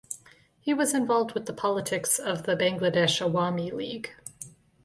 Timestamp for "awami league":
3.21-4.09